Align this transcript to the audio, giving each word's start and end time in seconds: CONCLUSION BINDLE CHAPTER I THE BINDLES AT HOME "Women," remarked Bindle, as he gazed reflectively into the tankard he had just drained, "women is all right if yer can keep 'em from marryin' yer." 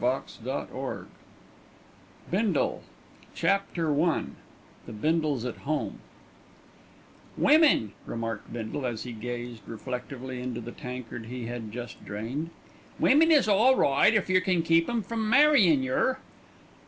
CONCLUSION 0.01 1.09
BINDLE 2.31 2.81
CHAPTER 3.35 4.03
I 4.03 4.23
THE 4.87 4.91
BINDLES 4.93 5.45
AT 5.45 5.57
HOME 5.57 5.99
"Women," 7.37 7.93
remarked 8.07 8.51
Bindle, 8.51 8.87
as 8.87 9.03
he 9.03 9.11
gazed 9.11 9.61
reflectively 9.67 10.41
into 10.41 10.59
the 10.59 10.71
tankard 10.71 11.27
he 11.27 11.45
had 11.45 11.71
just 11.71 12.03
drained, 12.03 12.49
"women 12.97 13.31
is 13.31 13.47
all 13.47 13.75
right 13.75 14.15
if 14.15 14.27
yer 14.27 14.39
can 14.41 14.63
keep 14.63 14.89
'em 14.89 15.03
from 15.03 15.29
marryin' 15.29 15.83
yer." 15.83 16.17